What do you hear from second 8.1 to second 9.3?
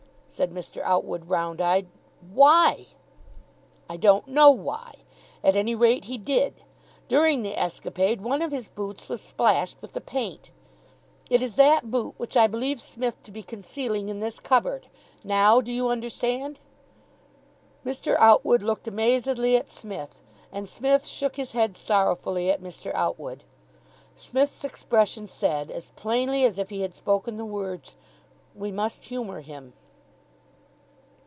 one of his boots was